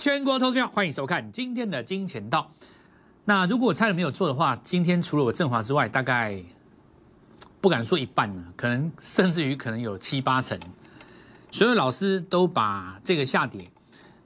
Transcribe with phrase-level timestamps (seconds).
[0.00, 2.50] 全国投票，欢迎收看今天的金钱道。
[3.26, 6.42] 那如果我猜的没有错的话，今天除了我振华之外，大概
[7.60, 10.58] 不敢说一半呢，可能甚至于可能有七八成，
[11.50, 13.70] 所有老师都把这个下跌，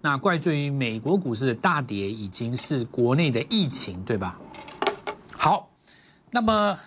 [0.01, 4.39] 那怪罪于美国股市的大跌，已经是国内的疫情，对吧？
[5.37, 5.69] 好，
[6.31, 6.79] 那么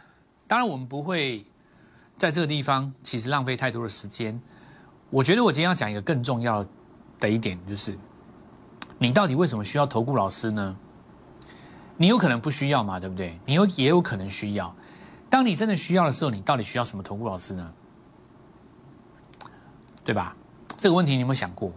[0.47, 1.46] 当然我们不会
[2.18, 4.42] 在这个地方其实浪费太多的时间。
[5.10, 6.65] 我觉得我今天要讲一个更重要
[7.19, 7.93] 的一点，就是
[9.00, 10.78] 你到底为什么需要投顾老师呢？
[11.97, 13.39] 你有可能不需要嘛，对不对？
[13.46, 14.75] 你有也有可能需要。
[15.29, 17.73] 当你真的需要的时候，你到底需要什么投顾老师呢？
[20.06, 20.36] 对吧？
[20.78, 21.71] 这个问题你有没有想过？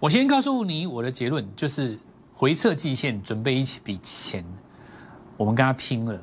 [0.00, 1.98] 我先告诉你我的结论，就是
[2.32, 4.44] 回撤季线，准备一起笔钱，
[5.36, 6.20] 我们跟他拼了。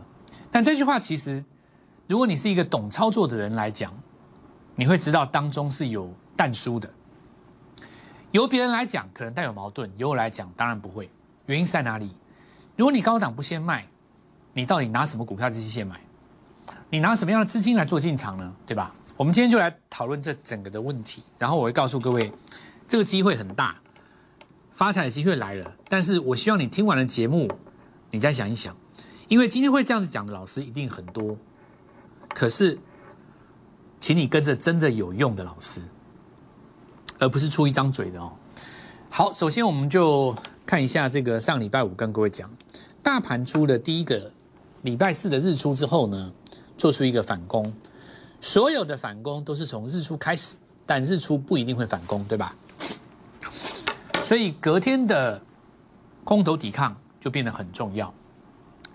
[0.51, 1.43] 但这句话其实，
[2.07, 3.93] 如果你是一个懂操作的人来讲，
[4.75, 6.91] 你会知道当中是有淡输的。
[8.31, 11.09] 由别人来讲，可能带有矛盾；由我来讲，当然不会。
[11.47, 12.15] 原因是在哪里？
[12.77, 13.85] 如果你高档不先卖，
[14.53, 15.99] 你到底拿什么股票去先买？
[16.89, 18.53] 你拿什么样的资金来做进场呢？
[18.65, 18.93] 对吧？
[19.17, 22.31] 我们今天就来讨论这整个的问题，然后我会告诉各位，
[22.87, 23.75] 这个机会很大，
[24.71, 25.75] 发财的机会来了。
[25.89, 27.49] 但是我希望你听完了节目，
[28.09, 28.75] 你再想一想，
[29.27, 31.37] 因为今天会这样子讲的老师一定很多，
[32.29, 32.79] 可是，
[33.99, 35.81] 请你跟着真的有用的老师，
[37.21, 38.33] 而不是出一张嘴的哦。
[39.09, 42.49] 好，首先我们就看一下这个上礼拜五跟各位讲，
[43.03, 44.31] 大盘出了第一个
[44.81, 46.33] 礼拜四的日出之后呢，
[46.77, 47.71] 做出一个反攻。
[48.41, 52.55] 所有的反攻都是从日出开始，但日出不一定会反攻，对吧？
[54.23, 55.39] 所以隔天的
[56.23, 58.11] 空头抵抗就变得很重要。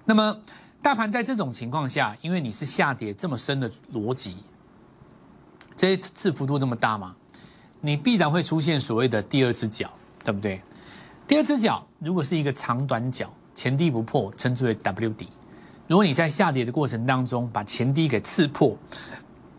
[0.04, 0.36] 那么
[0.82, 4.38] 大盘在这种情况下，因为你是下跌这么深的逻辑，
[5.76, 7.14] 这一次幅度这么大嘛，
[7.80, 9.90] 你必然会出现所谓的第二只脚，
[10.24, 10.60] 对不对？
[11.28, 15.28] 第二只脚如果是一个长短脚，前低不破，称之为 W 底。
[15.86, 18.76] 如果你在下跌的过程当中把前低给刺破，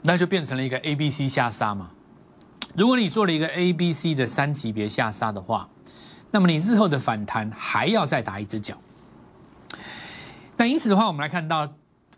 [0.02, 1.92] 那就变成了一个 A、B、C 下杀嘛。
[2.76, 5.70] 如果你做了一个 A、B、C 的三级别下杀的话，
[6.30, 8.78] 那么你日后的反弹还要再打一只脚。
[10.58, 11.68] 那因此的话，我们来看到，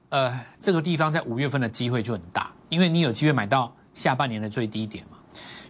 [0.09, 5.18] 呃，这个地方在五月份的机会就很大，因为你有机会买到下半年的最低点嘛。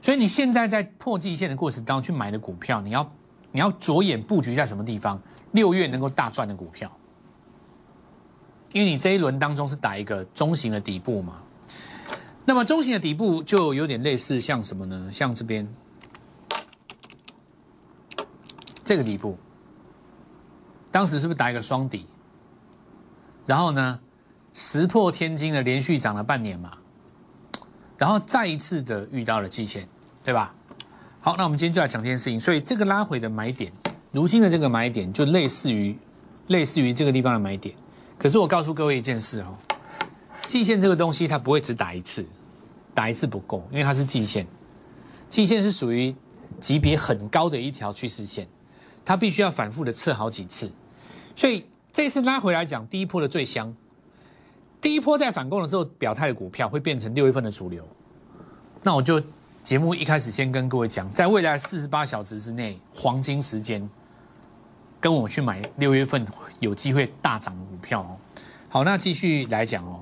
[0.02, 3.12] 所以你现在在破季线的过程当中去买的股票，你要
[3.52, 5.22] 你要着眼布局在什么地方？
[5.52, 6.92] 六月能够大赚的股票，
[8.72, 11.42] 因为你这一轮当中是打一个中型的底部嘛。
[12.46, 15.10] 那么中型的底部就有点类似像什么呢？
[15.12, 15.68] 像这边
[18.84, 19.38] 这个底部，
[20.92, 22.08] 当时是不是打一个双底？
[23.46, 24.00] 然后呢，
[24.54, 26.78] 石破天惊的连续涨了半年嘛，
[28.00, 29.88] 然后再一次的遇到了季线，
[30.24, 30.56] 对吧？
[31.20, 32.40] 好，那我们今天就来讲这件事情。
[32.40, 33.72] 所以这个拉回的买点，
[34.12, 35.96] 如今的这个买点就类似于
[36.48, 37.76] 类似于这个地方的买点。
[38.18, 39.54] 可是我告诉各位一件事哦，
[40.48, 42.26] 季线这个东西它不会只打一次。
[42.92, 44.46] 打一次不够，因为它是季线，
[45.30, 46.14] 季线是属于
[46.60, 48.46] 级别很高的一条趋势线，
[49.06, 50.70] 它必须要反复的测好几次。
[51.34, 53.74] 所以这次拉回来讲，第一波的最香，
[54.82, 57.86] 第一波在反攻的时候表态的股票会变成六月份的主流。
[58.82, 59.22] 那我就
[59.62, 63.88] 节目一开始先跟各位讲，在未来四十八小时之内黄金时间，
[65.00, 66.26] 跟我去买六月份
[66.60, 68.18] 有机会大涨的股票哦。
[68.70, 70.00] 好，那继续来讲哦。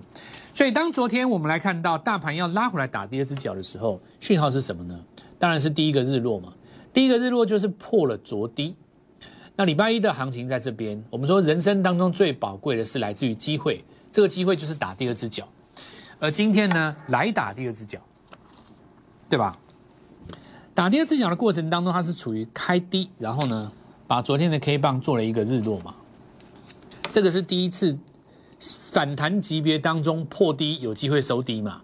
[0.53, 4.99] 所以，当昨天我们来看到大盘要拉回来打第二只脚的时候，讯号是什么呢？
[5.39, 6.53] 当然是第一个日落嘛。
[6.93, 8.75] 第一个日落就是破了昨低。
[9.55, 13.83] 那礼拜一的行情在这边，我们说人生当中最宝贵的是来自于机会，
[14.17, 15.47] 这个机会就是打第二只脚。
[16.17, 17.99] 而今天呢，来打第二只脚，
[19.29, 19.55] 对吧？
[20.73, 23.71] 打第二只脚的过程当中，它是处于开低，然后呢，
[24.07, 25.93] 把昨天的 K 棒做了一个日落嘛。
[27.11, 27.95] 这个是第一次。
[28.91, 31.81] 反弹级别当中破低有机会收低嘛？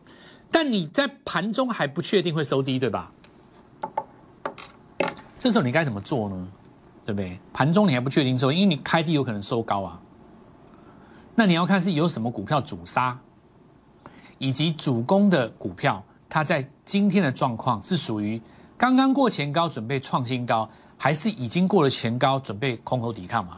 [0.50, 3.12] 但你在盘中还不确定会收低，对吧？
[5.38, 6.48] 这时候你该怎么做呢？
[7.06, 7.38] 对不对？
[7.54, 10.02] 盘中你还不确定收，因为你开低有可能收高啊。
[11.36, 13.20] 那你要看是有什么股票主杀，
[14.38, 18.42] 以及主攻的股票，它在今天的状况是属于
[18.78, 23.58] 刚刚过前高准备创新高，还是已经过了前高准备空头抵抗嘛？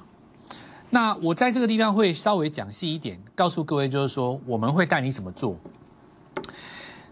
[0.92, 5.58] 那我在这个地方会稍微讲细一点，告诉各位，就是说我们会带你怎么做，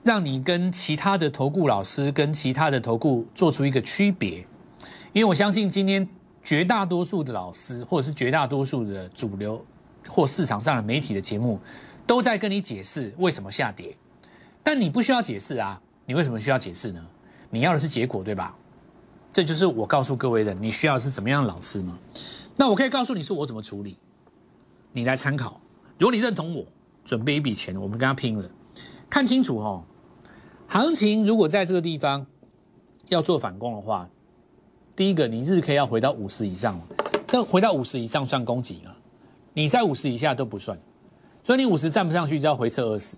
[0.04, 4.48] 让你跟其他的投顾老师跟其他的投顾做出一个区别。
[5.12, 6.08] 因为我相信今天
[6.42, 9.64] 绝大多数的老师，或者是绝大多数的主流
[10.08, 11.60] 或市场上的媒体的节目，
[12.06, 13.96] 都在跟你解释为什么下跌，
[14.64, 17.06] 但你不需要解释啊，你为什么需要解释呢？
[17.50, 18.56] 你要的是结果，对吧？
[19.32, 21.98] 这就是我告诉各位的，你需要是什么样的老师吗？
[22.56, 23.98] 那我可以告诉你说我怎么处理，
[24.92, 25.60] 你来参考。
[25.98, 26.66] 如果你认同我，
[27.04, 28.50] 准备一笔钱，我们跟他拼了。
[29.10, 29.84] 看清楚哦，
[30.68, 32.26] 行情如果在这个地方
[33.08, 34.08] 要做反攻的话，
[34.96, 36.80] 第一个你日 K 要回到五十以上，
[37.26, 38.96] 这回到五十以上算攻击了，
[39.54, 40.78] 你在五十以下都不算，
[41.44, 43.16] 所以你五十站不上去就要回撤二十。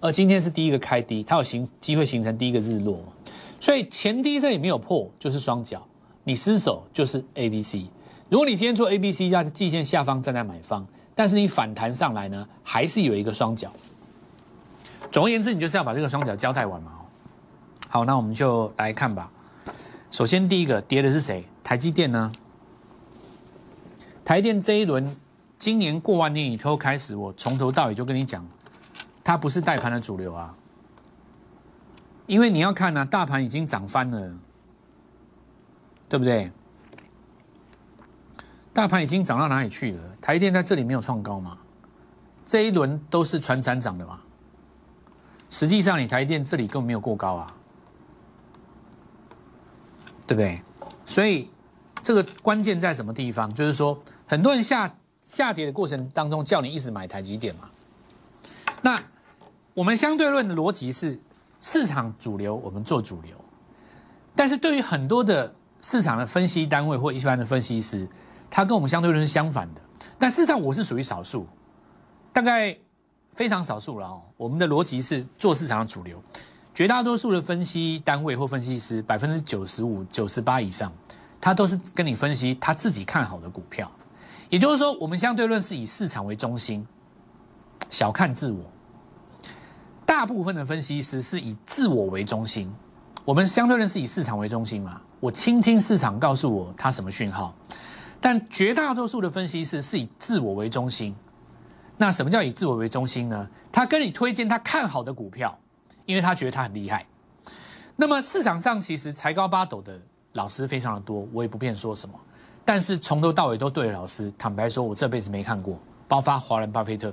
[0.00, 3.12] 而今天是第一个开低，它有形机会形成第一个日落嘛？
[3.58, 5.82] 所以前低这里没有破，就是双脚，
[6.24, 7.86] 你失手就是 A B C。
[8.28, 13.72] 如果你今天做 A B C，在季线下方站在买方，但是你反弹上来呢，还是有一个双脚。
[15.10, 16.92] 总而言之，你就是要把这个双脚交代完嘛。
[17.88, 19.30] 好，那我们就来看吧。
[20.10, 21.44] 首先第一个跌的是谁？
[21.62, 22.30] 台积电呢？
[24.24, 25.16] 台电这一轮
[25.64, 28.46] 今年过完年以后开始，我从头到尾就跟你讲。
[29.24, 30.54] 它不是带盘的主流啊，
[32.26, 34.34] 因为你要看呢，大盘已经涨翻了，
[36.06, 36.52] 对不对？
[38.74, 40.02] 大盘已经涨到哪里去了？
[40.20, 41.56] 台电在这里没有创高嘛？
[42.44, 44.20] 这一轮都是船产涨的嘛？
[45.48, 47.54] 实际上，你台电这里根本没有过高啊，
[50.26, 50.60] 对不对？
[51.06, 51.48] 所以
[52.02, 53.54] 这个关键在什么地方？
[53.54, 54.94] 就是说，很多人下
[55.24, 57.68] 下跌的过程当中，叫你一直买台积电嘛，
[58.80, 59.02] 那。
[59.74, 61.18] 我们相对论的逻辑是，
[61.58, 63.34] 市场主流我们做主流，
[64.32, 68.06] 但是对于很多的市场的分析单位或一般的分析师，
[68.48, 69.80] 他跟我们相对论是相反的。
[70.16, 71.44] 但事实上我是属于少数，
[72.32, 72.78] 大概
[73.34, 74.22] 非常少数了哦。
[74.36, 76.22] 我们的逻辑是做市场的主流，
[76.72, 80.92] 绝大多数的分析单位或分析师，百分之九十五、九十八以上，
[81.40, 83.90] 他都是跟你分析他自己看好的股票。
[84.54, 86.86] 也就是说，我们相对论是以市场为中心，
[87.90, 88.64] 小看自我。
[90.06, 92.72] 大部分的分析师是以自我为中心，
[93.24, 95.00] 我们相对论是以市场为中心嘛？
[95.18, 97.52] 我倾听市场告诉我它什么讯号，
[98.20, 101.12] 但绝大多数的分析师是以自我为中心。
[101.96, 103.50] 那什么叫以自我为中心呢？
[103.72, 105.58] 他跟你推荐他看好的股票，
[106.06, 107.04] 因为他觉得他很厉害。
[107.96, 110.00] 那么市场上其实才高八斗的
[110.34, 112.14] 老师非常的多，我也不便说什么。
[112.64, 115.78] 但是从头到尾都对的老师，坦白说，我这辈子没看过，
[116.08, 117.12] 包括华人巴菲特，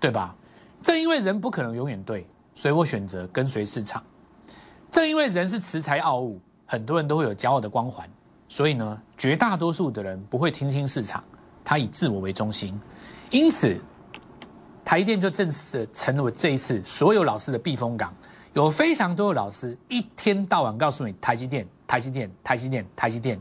[0.00, 0.34] 对吧？
[0.82, 4.02] 正因为人不可能永远对，所以我选择跟随市场。
[4.90, 8.08] 正因为人是恃才傲物，很多人都会有骄傲的光环，
[8.48, 11.22] 所以呢，绝大多数的人不会听听市场，
[11.62, 12.78] 他以自我为中心。
[13.30, 13.78] 因此，
[14.84, 18.12] 台电就正式成为这一次所有老师的避风港。
[18.54, 23.40] 有非常多的老师一天到晚告诉你台积电、台积电、台积电、台积电，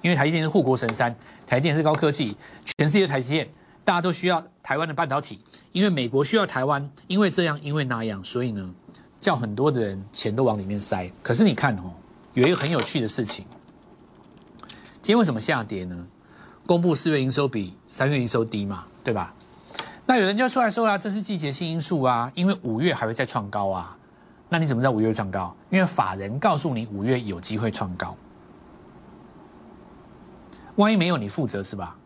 [0.00, 1.14] 因为台积电是护国神山，
[1.46, 2.36] 台积电是高科技，
[2.78, 3.48] 全世界台积电。
[3.84, 5.40] 大家都需要台湾的半导体，
[5.72, 8.74] 因为美国需要台湾，因为这样，因为那样，所以呢，
[9.18, 11.10] 叫很多的人钱都往里面塞。
[11.22, 11.94] 可是你看哦，
[12.34, 13.46] 有一个很有趣的事情，
[15.00, 16.06] 今天为什么下跌呢？
[16.66, 19.32] 公布四月营收比三月营收低嘛，对吧？
[20.04, 23.96] 那有人就出来说了，这是季节性因素啊，因为五月还会再创高啊。
[24.50, 25.56] 那你怎么知道五月创高？
[25.70, 28.14] 因为法人告诉你五月有机会创高，
[30.78, 31.96] 万一没有，你负责是吧？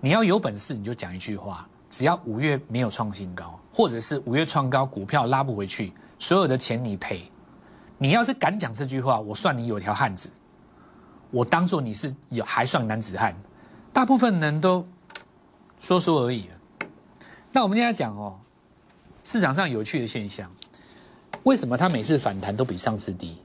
[0.00, 7.30] 你要有本事，你就讲一句话：只要五月没有创新高，或者是五月创高，股票拉不回去，所有的钱你赔。
[7.98, 10.30] 你要是敢讲这句话，我算你有条汉子，
[11.30, 13.36] 我当做你是有还算男子汉。
[13.92, 14.86] 大部分人都
[15.78, 16.48] 说说而已
[17.52, 18.38] 那我们现在讲哦，
[19.24, 20.50] 市场上有趣的现象，
[21.42, 23.36] 为什么它每次反弹都比上次低？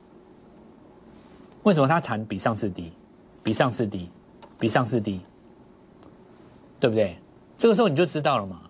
[1.63, 2.93] 为什么它弹比上次低？
[3.43, 4.09] 比上次低？
[4.57, 5.21] 比上次低？
[6.79, 7.19] 对不对？
[7.57, 8.61] 这个时候你就知道了嘛。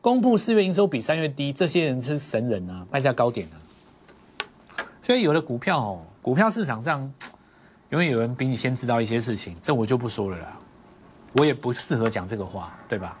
[0.00, 3.56] 公布四月营收比三月低，这些人是神人啊，卖价高点啊。
[5.02, 7.12] 所以有的股票哦，股票市场上
[7.90, 10.58] 永远有人比你先知道一些事情，这我就不说了啦。
[11.32, 13.18] 我也不适合讲这个话，对吧？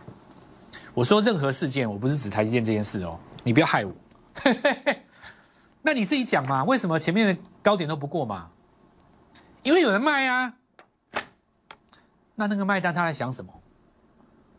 [0.94, 3.92] 我说任何事件，我不是指台积电这件事哦，你不要害我。
[5.82, 8.48] 那你自己讲嘛，为什么前面的高点都不过嘛？
[9.62, 10.54] 因为有人卖啊。
[12.36, 13.52] 那那个卖单他在想什么？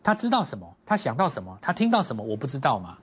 [0.02, 0.76] 他知道什么？
[0.84, 1.56] 他想到什么？
[1.62, 2.22] 他听到什么？
[2.22, 2.98] 我不知道嘛。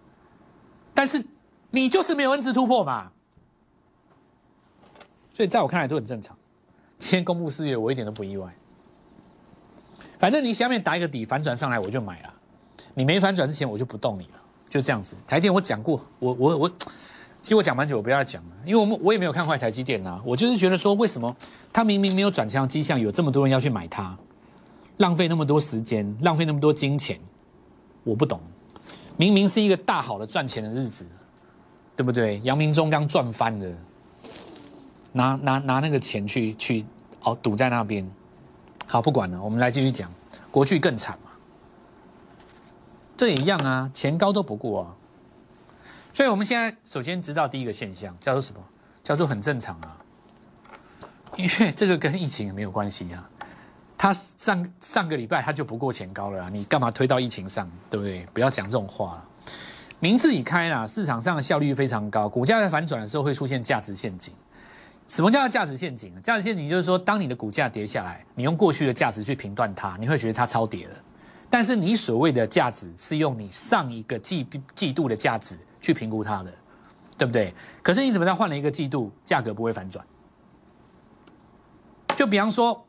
[0.94, 1.26] 但是
[1.72, 3.12] 你就是没有 N 字突破嘛。
[5.34, 6.38] 所以在我看来都很正常。
[6.98, 8.54] 今天公布四月，我一点都不意外。
[10.18, 12.34] 反正你下面打一个底反转上来，我就买了。
[12.94, 14.42] 你没反转之前，我就不动你了。
[14.70, 15.16] 就这样子。
[15.28, 16.70] 台电我讲过，我我我，
[17.42, 20.22] 其实我讲蛮久，我不要讲了，因为我们我也没有看坏台积电啊。
[20.26, 21.36] 我就是觉得说，为什么
[21.72, 24.18] 它明明没有转强迹象，有这么多人要去买它？
[24.98, 27.20] 浪费那么多时间，浪费那么多金钱，
[28.04, 28.40] 我不懂。
[29.18, 31.06] 明明是一个大好的赚钱的日子，
[31.96, 32.40] 对不对？
[32.44, 33.76] 杨明忠刚赚翻了，
[35.14, 36.86] 拿拿拿那个钱去去
[37.24, 38.10] 哦赌在那边。
[38.88, 40.12] 好，不管了，我们来继续讲，
[40.52, 41.32] 国剧更惨嘛，
[43.18, 44.96] 这也一样啊，钱高都不过啊。
[46.14, 48.62] 所以我们现在首先知道第一个现象叫做什么？
[49.04, 49.98] 叫做很正常啊，
[51.38, 53.30] 因为这个跟疫情也没有关系啊。
[53.98, 58.28] 他上上个礼拜他就不过前高了啊，你干嘛推到疫情上，对不对？
[58.34, 59.26] 不要讲这种话了。
[60.00, 64.34] 名字已开了，市场上的效率非常高，股价在反转的时候会出现价值陷阱。
[65.08, 66.12] 什么叫价值陷阱？
[66.22, 70.96] 价值陷阱就是说，当你的股价跌下来，你用过去的价值去评断它，你会觉得它超跌了。
[71.50, 76.52] 但是你所谓的价值是用你上一个季季度的价值去评估它的，
[77.18, 77.54] 对不对？
[77.82, 80.06] 可是你怎么在换了一个季度，价格不会反转？
[82.16, 82.86] 就比方说，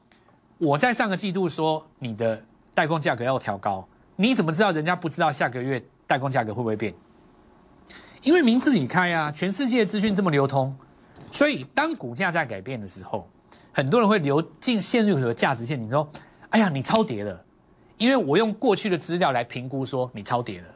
[0.58, 2.42] 我在上个季度说你的
[2.74, 3.86] 代工价格要调高，
[4.16, 6.94] 你怎么知道人家不知道下个月代工价格会不会变？
[8.22, 10.74] 因为名字已开啊，全世界资讯这么流通。
[11.30, 13.28] 所以，当股价在改变的时候，
[13.72, 15.90] 很多人会流进陷入什么价值陷阱？
[15.90, 16.08] 说
[16.50, 17.44] ：“哎呀，你超跌了，
[17.98, 20.68] 因为我用过去的资料来评估说你超跌了，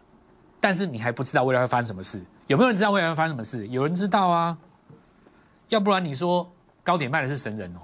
[0.61, 2.21] 但是你还不知道未来会发生什么事。
[2.49, 3.67] 有没有人知道未来会发生什么事？
[3.69, 4.59] 有人知道啊，
[5.69, 7.81] 要不然你说高点卖的是神人哦，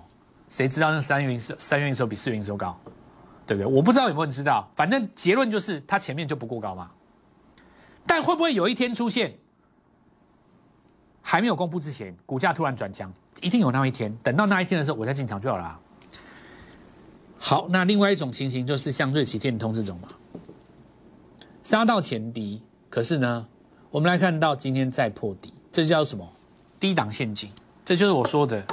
[0.49, 2.79] 谁知道那三月三月营收比四月营收高，
[3.47, 3.71] 对不对？
[3.71, 6.91] 我不知道有没有人知道，反正结论就是它前面就不过高嘛。
[8.07, 9.37] 但会不会有一天出现？
[11.21, 14.17] 还没有公布之前，股价突然转强，一定有那一天。
[14.23, 15.81] 等到那一天的时候，我再进场就好了。
[17.37, 20.09] 好，那另外一种情形就是像瑞奇电通这种嘛，
[21.65, 23.49] 杀到前低，可是呢，
[23.91, 26.33] 我们来看到今天再破底，这叫什么？
[26.79, 27.51] 低档陷阱。
[27.85, 28.65] 这就是我说的，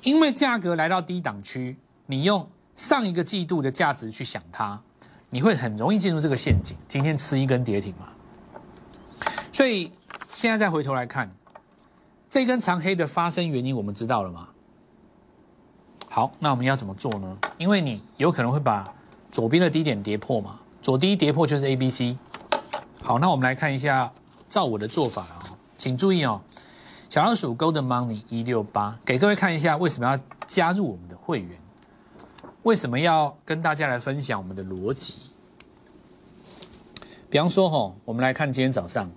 [0.00, 4.80] 因为价格来到低档区，你用上一个季度的价值去想它，
[5.30, 6.76] 你会很容易进入这个陷阱。
[6.88, 8.08] 今天吃一根跌停嘛，
[9.52, 9.92] 所以
[10.26, 11.30] 现在再回头来看。
[12.28, 14.48] 这根长黑的发生原因我们知道了吗？
[16.08, 17.38] 好，那我们要怎么做呢？
[17.58, 18.90] 因为你有可能会把
[19.30, 22.16] 左边的低点跌破嘛，左低跌破就是 A、B、C。
[23.02, 24.10] 好，那我们来看一下，
[24.48, 25.44] 照我的做法啊，
[25.76, 26.40] 请注意哦，
[27.12, 31.60] 小老鼠 Golden Money 一六八，给各位看一下为什么要加入我们的会员，
[32.62, 35.18] 为什么要跟大家来分享我们的逻辑。
[37.28, 39.10] 比方说哈，我们来看今天早上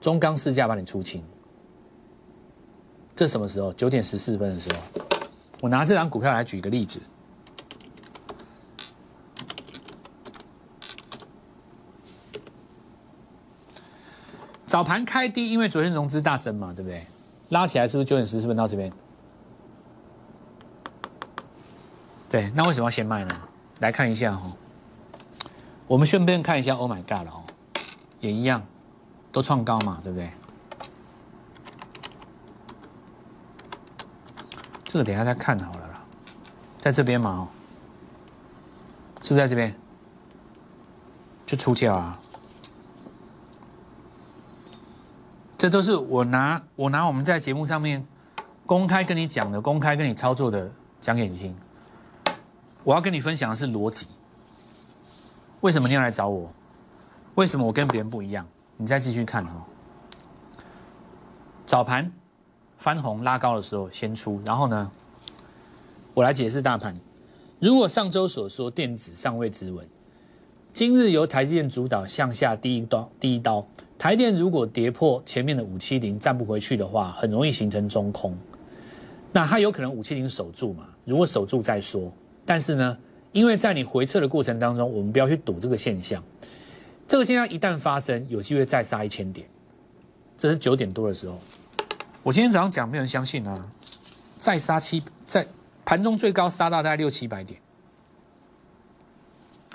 [0.00, 1.22] 中钢市价帮你出清。
[3.14, 3.72] 这什么时候？
[3.74, 4.80] 九点十四分的时候，
[5.60, 6.98] 我拿这张股票来举个例子。
[14.68, 17.06] 早盘开低，因为昨天融资大增嘛，对不对？
[17.48, 18.92] 拉起来是不是九点十四分到这边？
[22.30, 23.34] 对，那为什么要先卖呢？
[23.80, 24.52] 来看一下哈，
[25.86, 27.42] 我们顺便看一下，Oh my God 了哦，
[28.20, 28.62] 也一样，
[29.32, 30.30] 都创高嘛，对不对？
[34.84, 36.04] 这个等下再看好了啦，
[36.78, 37.48] 在这边嘛哦，
[39.22, 39.74] 是不是在这边？
[41.46, 42.20] 就出跳啊！
[45.58, 48.06] 这都是我拿我拿我们在节目上面
[48.64, 51.54] 公开跟你讲的，公开跟你操作的，讲给你听。
[52.84, 54.06] 我要跟你分享的是逻辑。
[55.60, 56.48] 为什么你要来找我？
[57.34, 58.46] 为什么我跟别人不一样？
[58.76, 59.64] 你再继续看哦。
[61.66, 62.10] 早盘。
[62.78, 64.88] 翻红拉高的时候先出，然后呢，
[66.14, 66.96] 我来解释大盘。
[67.58, 69.84] 如果上周所说电子尚未止稳，
[70.78, 73.66] 今日由台积电主导向下第一刀，第一刀，
[73.98, 78.38] 台电如果跌破前面的五七零站不回去的话，很容易形成中空。
[79.32, 80.84] 那它有可能五七零守住嘛？
[81.04, 82.12] 如果守住再说。
[82.46, 82.96] 但是呢，
[83.32, 86.22] 因为在你回撤的过程当中，我们不要去赌这个现象。
[87.08, 89.48] 这个现象一旦发生，有机会再杀一千点。
[90.36, 91.40] 这是九点多的时候。
[92.22, 93.66] 我今天早上讲，没有人相信啊！
[94.38, 95.44] 再杀七，在
[95.84, 97.60] 盘中最高杀到大概六七百点。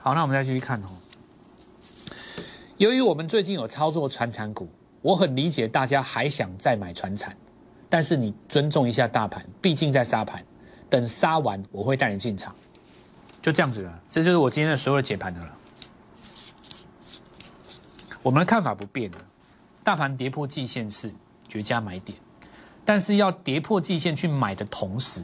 [0.05, 0.87] 好，那我们再继续看哦。
[2.75, 4.67] 由于我们最近有操作传产股，
[5.01, 7.33] 我很理解大家还想再买传产，
[7.89, 10.43] 但是你尊重一下大盘，毕竟在杀盘。
[10.89, 12.53] 等杀完，我会带你进场。
[13.41, 15.57] 就这样子了，这就是我今天的所有的解盘的了。
[18.21, 19.17] 我们的看法不变了，
[19.85, 21.09] 大盘跌破季线是
[21.47, 22.17] 绝佳买点。
[22.83, 25.23] 但是要跌破季线去买的同时，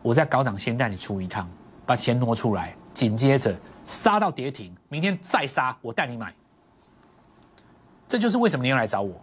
[0.00, 1.46] 我在高档先带你出一趟，
[1.84, 3.54] 把钱挪出来，紧接着
[3.86, 6.34] 杀到跌停，明天再杀，我带你买。
[8.06, 9.20] 这就是为什么你要来找我。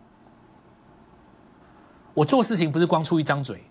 [2.13, 3.63] 我做事情不是光出一张嘴，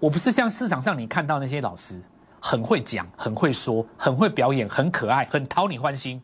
[0.00, 2.02] 我不是像市场上你看到那些老师，
[2.40, 6.20] 很会讲，很会说，很会表演，很可爱，很讨你欢心。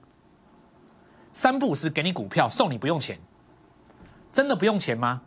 [1.32, 3.18] 三不五时给你股票送你不用钱，
[4.32, 5.22] 真的不用钱吗？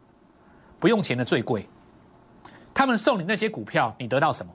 [0.79, 1.69] 不用钱的最贵，
[2.73, 4.53] 他们送你那些股票，你得到什么？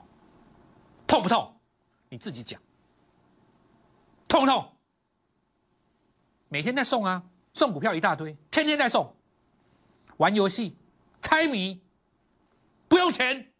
[1.07, 1.51] 痛不痛？
[2.09, 2.61] 你自己讲。
[4.29, 4.71] 痛不痛？
[6.47, 7.21] 每天在送啊，
[7.51, 9.13] 送股票一大堆，天天在送。
[10.17, 10.77] 玩游戏、
[11.19, 11.81] 猜谜，
[12.87, 13.51] 不用钱，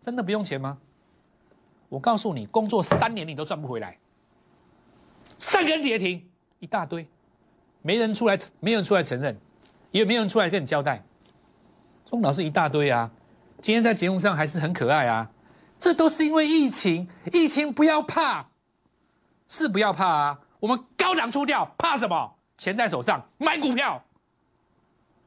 [0.00, 0.78] 真的不用钱吗？
[1.88, 3.96] 我告诉你，工作三年你都赚不回来。
[5.38, 7.06] 三根跌停，一大堆，
[7.82, 9.38] 没人出来，没人出来承认，
[9.90, 11.04] 也没有人出来跟你交代。
[12.04, 13.10] 钟老师一大堆啊，
[13.60, 15.30] 今天在节目上还是很可爱啊。
[15.78, 18.48] 这都是因为疫情，疫情不要怕，
[19.52, 20.38] 是不要怕啊。
[20.58, 22.34] 我们高涨出掉，怕什么？
[22.56, 24.02] 钱在手上，买股票。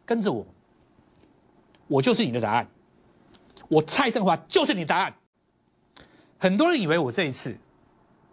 [0.03, 0.45] 跟着我，
[1.87, 2.67] 我就是你的答案。
[3.67, 5.13] 我蔡振华就是你答案。
[6.39, 7.55] 很多人以为我这一次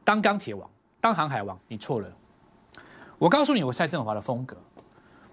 [0.03, 0.71] 当钢铁王、
[1.01, 2.11] 当航海王，你错了。
[3.19, 4.57] 我告诉你，我蔡振华的风格，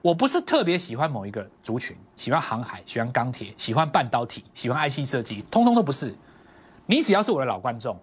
[0.01, 6.13] 我不是特别喜欢某一个族群，喜欢航海，喜欢钢铁，喜欢半导体，喜欢 IC 设计，通通都不是。
[6.85, 7.99] 你只要是我的老观众，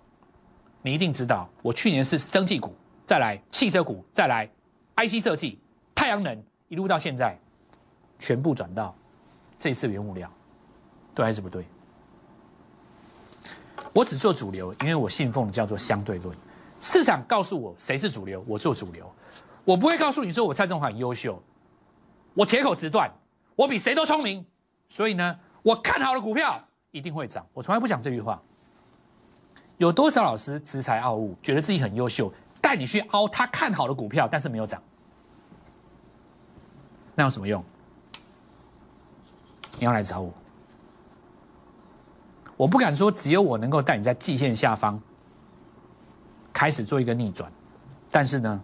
[0.87, 2.73] 你一定知道，我去年是生技股，
[3.05, 4.49] 再来汽车股，再来
[4.95, 5.59] IC 设计、
[5.93, 7.37] 太阳能，一路到现在。
[8.21, 8.95] 全部转到
[9.59, 10.31] 这次原物料，
[11.12, 11.66] 对还是不对？
[13.93, 16.33] 我只做主流，因为我信奉叫做相对论。
[16.81, 19.12] 市场告诉我谁是主流，我做主流。
[19.64, 21.43] 我不会告诉你说我蔡中华很优秀，
[22.33, 23.12] 我铁口直断，
[23.57, 24.47] 我比谁都聪明。
[24.88, 27.45] 所以呢，我看好的股票一定会涨。
[27.52, 28.40] 我从来不讲这句话。
[29.78, 34.83] 有多少老师恃才傲物，觉得自己很优秀，带你去凹他看好的股票，但是没有涨，
[37.14, 37.62] 那有什么用？
[39.78, 40.33] 你要来找我，
[42.56, 44.99] 我不敢说只有我能够带你在季线下方
[46.50, 47.52] 开始做一个逆转，
[48.11, 48.62] 但是呢，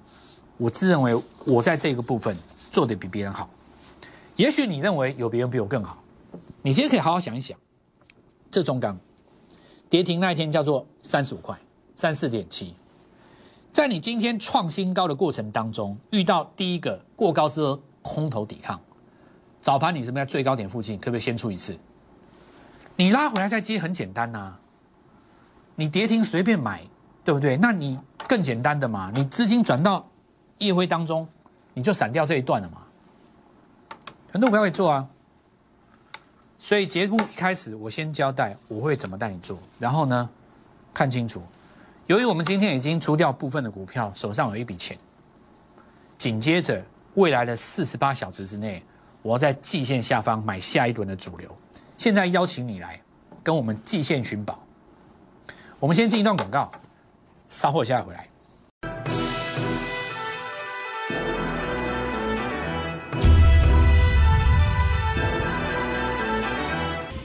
[0.57, 1.15] 我自认为
[1.45, 2.35] 我在这个部分
[2.71, 3.51] 做的比别人好。
[4.37, 6.03] 也许你认为有别人比我更好，
[6.63, 7.59] 你今天可以好好想一想，
[8.51, 8.99] 这中钢
[9.93, 11.55] 跌停那一天叫做三十五块，
[11.95, 12.75] 三四点七，
[13.75, 17.61] 在你今天创新高的过程当中，遇到第一个过高之
[18.01, 18.81] 空头抵抗。
[19.61, 20.99] 早盘你是不是在最高点附近？
[20.99, 21.79] 可不可以先出一次？
[22.97, 24.57] 你拉回来再接很简单呐。
[25.75, 26.81] 你跌停随便买，
[27.23, 27.59] 对不对？
[27.59, 30.09] 那你更简单的嘛，你资金转到
[30.57, 31.29] 夜辉当中，
[31.75, 32.79] 你就闪掉这一段了嘛。
[34.33, 35.07] 很多股票会做啊。
[36.65, 40.31] 所以节目一开始，我先交代我会怎么带你做，然后呢，
[40.95, 41.43] 看清楚。
[42.07, 44.97] 由于我们今天已经出掉部分的股票，手上有一笔钱，
[46.17, 46.81] 紧接着
[47.15, 48.81] 未来的四十八小时之内。
[49.23, 51.51] 我要在季线下方买下一轮的主流，
[51.97, 53.01] 现在邀请你来
[53.43, 54.65] 跟我们季线寻宝。
[55.81, 56.71] 我们先进一段广告，
[57.49, 58.29] 稍后下回来。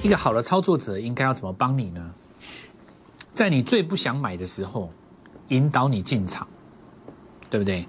[0.07, 2.13] 一个好的操作者应该要怎么帮你呢？
[3.33, 4.89] 在你最不想买的时候，
[5.49, 6.47] 引导你进场，
[7.49, 7.85] 对不对？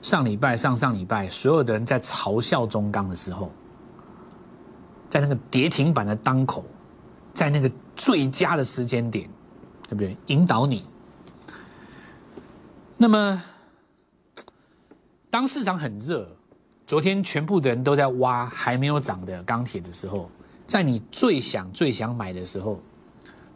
[0.00, 3.50] 上礼拜、上上礼拜，所有的人在嘲笑中钢的时候，
[5.10, 6.64] 在那个跌停板的当口，
[7.34, 9.28] 在那个最佳的时间点，
[9.88, 10.16] 对不对？
[10.26, 10.84] 引导你。
[12.96, 13.42] 那么，
[15.28, 16.30] 当市场很热，
[16.86, 20.30] 昨天全部的人都在挖还没有涨的钢铁的时候，
[20.68, 22.78] 在你最想、最想买的时候，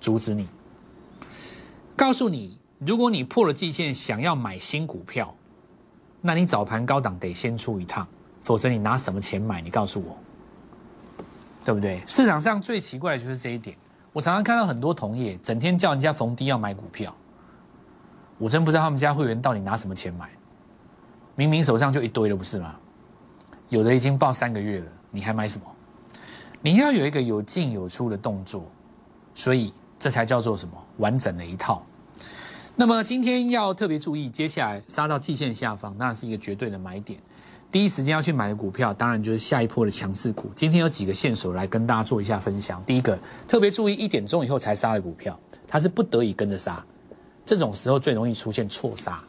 [0.01, 0.49] 阻止你，
[1.95, 5.33] 告诉你，如果你破了季线，想要买新股票。
[6.23, 8.09] 那你早盘高档得先出一趟，
[8.41, 9.61] 否则你拿什么钱买？
[9.61, 10.17] 你告诉我，
[11.67, 12.03] 对不对？
[12.07, 13.77] 市场上最奇怪的就是这一点。
[14.15, 17.15] 我常常看到很多同业整天叫人家逢低要买股票，
[18.39, 20.31] 我真不知道他们家会员到底拿什么钱买。
[21.35, 22.75] 明明手上就一堆了，不是吗？
[23.69, 25.67] 有的已经报三个月了，你还买什么？
[26.63, 28.65] 你要有一个有进有出的动作，
[29.35, 31.85] 所以这才叫做什么完整的一套。
[32.77, 37.21] 那么今天要特别注意，接下来杀到季线下方，那是一个绝对的买点。
[37.71, 40.51] 第一时间要去买的股票，当然就是下一波的强势股。
[40.55, 42.83] 今天有几个线索来跟大家做一下分享。
[42.85, 46.85] 第一个，特别注意一点钟以后才杀的股票，它是不得已跟着杀，
[47.45, 49.23] 这种时候最容易出现错杀，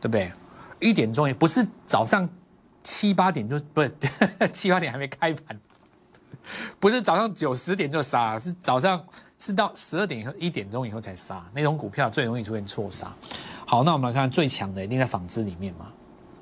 [0.00, 0.32] 对不对？
[0.80, 2.28] 一点钟也不是早上
[2.82, 3.94] 七八点就不是
[4.52, 5.60] 七八点还没开盘，
[6.80, 9.02] 不是早上九十点就杀，是早上。
[9.38, 13.12] 是到十二点以后一点钟以后才杀，那种股票最容易出现错杀。
[13.66, 15.92] 好，那我们来看最强的，一定在纺织里面嘛。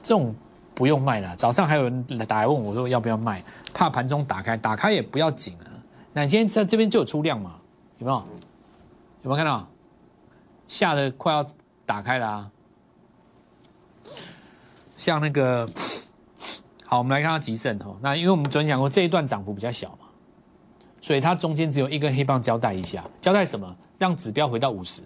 [0.03, 0.35] 这种
[0.75, 1.35] 不用卖了。
[1.35, 5.71] 早上还有人来打来问我说要不要卖，怕盘中打开，打开也不要紧了。
[6.13, 7.55] 那你今天在这边就有出量嘛？
[7.97, 8.19] 有没有？
[9.23, 9.67] 有没有看到？
[10.69, 11.47] 吓得快要
[11.87, 12.51] 打开了啊！
[14.99, 15.67] 像那个，
[16.91, 17.97] 好，我们来看到吉盛哦。
[18.01, 20.09] 那因为我们昨天讲过这一段涨幅比较小嘛。
[21.01, 23.77] 所以它中间只有一根黑棒交代一下，交代什么？
[23.97, 25.01] 让指标回到五十。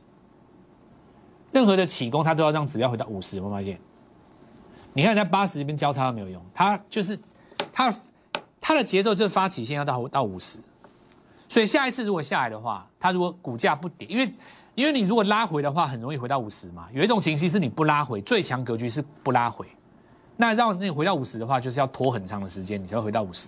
[1.53, 3.79] 任何的起攻，它都要让指标回到五十，有没有发现？
[4.95, 7.21] 你看在八十这边交叉都没有用，它就是
[7.71, 7.95] 它
[8.63, 10.59] 它的节奏就是发起线要到到五十，
[11.51, 14.35] 所以下一次如果下来的话，它如果股价不跌，因为
[14.75, 16.89] 因为你如果拉回的话，很容易回到五十嘛。
[16.95, 19.67] 有一种情形是你不拉回，最强格局是不拉回，
[20.37, 23.47] 那让那回到五十的话，就是要拖很长的时间，你才会回到五十。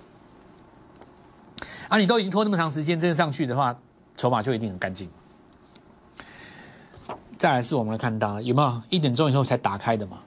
[1.88, 3.77] 啊，你都已经拖那么长时间，真的上去的话，
[4.16, 5.09] 筹码就一定很干净。
[7.38, 10.18] 再来是我们来看到有没有一点钟以后才打开的嘛？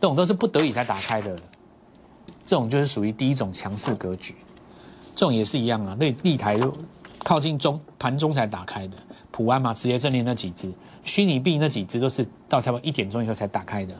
[0.00, 1.34] 这种都是不得已才打开的，
[2.44, 4.34] 这种就是属于第一种强势格局。
[5.14, 6.58] 这种也是一样啊，那立台
[7.24, 8.96] 靠近中盘中才打开的，
[9.30, 10.70] 普安嘛，直接正念那几只，
[11.02, 13.94] 虚拟币那几只都是到差不多一点钟以后才打开的。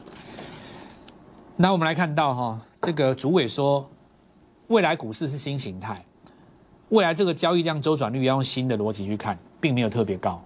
[1.57, 3.89] 那我们来看到哈，这个主委说。
[4.69, 6.05] 未来股市是新形态，
[6.89, 10.43] 未来这个交易量周转率要用新的逻辑去看，并没有特别高。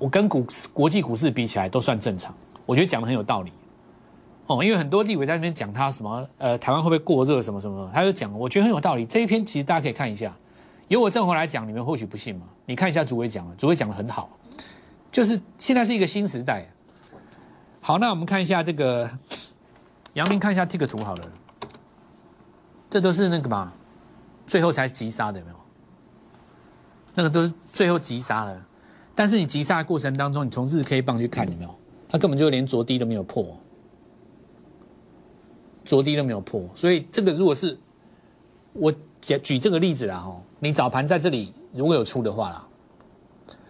[0.00, 2.34] 我跟股国际股市比起来都算正常，
[2.66, 3.52] 我觉得讲的很有道理。
[4.48, 9.06] 哦，因为很多立委在那边讲他什么，呃，台湾会不会过热什么什么，他就讲，我觉得很有道理。
[9.06, 10.36] 这一篇其实大家可以看一下，
[10.88, 12.42] 由我正红来讲，你们或许不信嘛。
[12.66, 14.28] 你看一下主委讲了，主委讲的很好，
[15.12, 16.68] 就是现在是一个新时代。
[17.80, 19.08] 好，那我们看一下这个，
[20.14, 21.28] 杨明看一下这个图好了。
[22.88, 23.72] 这都是那个嘛，
[24.46, 25.56] 最后才急杀的有没有？
[27.14, 28.62] 那个都是最后急杀的，
[29.14, 31.74] 但是你急杀的过程当中，你从日 K 棒去看有没有？
[32.08, 33.56] 它根本就连着低都没有破，
[35.84, 37.78] 着低都没有破，所以这个如果是
[38.72, 42.66] 我举举这个例子啦哈，你早盘在这里如果有出的话啦，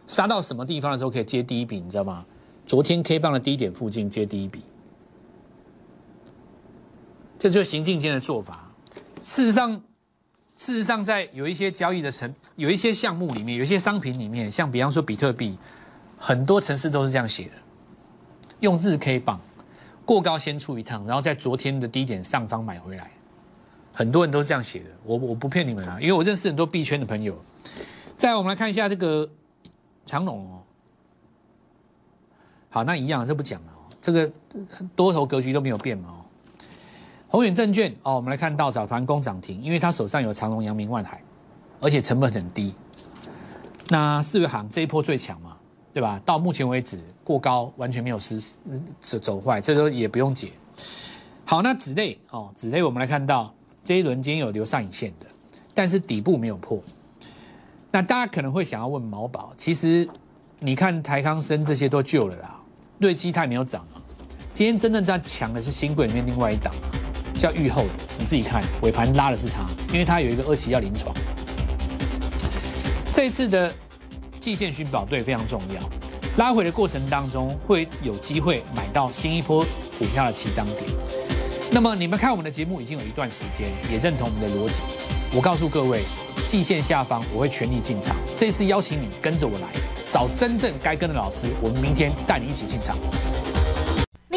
[0.07, 2.25] 杀到什么地方的时候可以接第一笔，你知道吗？
[2.67, 4.63] 昨天 K 棒的低点附近接第一笔，
[7.41, 8.69] 这就是行进间的做法。
[9.25, 9.73] 事实上，
[10.55, 15.59] 事实上，在有一些交易的城，有一些项目里面，有一些商品里面，像比方说比特币，
[16.19, 17.53] 很多城市都是这样写的：
[18.61, 19.41] 用日 K 棒
[20.05, 23.11] 过高先出一趟，然后在昨天的低点上方买回来。
[23.91, 27.43] 很多人都是这样写的，我我不骗你们啊，因为我认识很多币圈的朋友。
[28.19, 29.27] 再我们来看一下这个
[30.05, 30.63] 长龙哦，
[32.69, 34.31] 好，那一样这不讲了哦，这个
[34.95, 36.17] 多头格局都没有变嘛。
[37.31, 41.23] 宏远证券哦，我们来看到早盘攻涨停，因为他手上有长隆、阳明、万海，
[41.81, 42.75] 而且成本很低。
[43.89, 45.57] 那四月行这一波最强嘛，
[45.93, 46.21] 对吧？
[46.25, 48.41] 到目前为止过高，完全没有失
[49.01, 50.51] 走走坏，这都也不用解。
[51.45, 55.27] 好，那子类哦，子类我们来看到这一轮今天有留上影线的，
[55.73, 56.83] 但是底部没有破。
[57.93, 60.09] 那大家可能会想要问毛宝，其实
[60.59, 62.61] 你看台康生这些都旧了啦，
[62.99, 64.03] 瑞基泰没有涨啊。
[64.53, 66.75] 今天真正在强的是新贵里面另外一档。
[67.41, 71.17] 叫预后的，你自己看尾盘拉的是它，因为它有一个二期要临床。
[73.11, 73.73] 这次的
[74.39, 75.81] 季线寻宝队非常重要，
[76.37, 79.65] 拉回的过程当中会有机会买到新一波
[79.99, 80.85] 股票的起涨点。
[81.71, 84.83] 那么你们看我们的节目已经有一段时间，也认同我们的逻辑。
[85.35, 86.03] 我告诉各位，
[86.45, 88.15] 季线下方我会全力进场。
[88.37, 89.69] 这次邀请你跟着我来
[90.11, 92.99] 找真正该跟的老师，我们明天带你一起进场。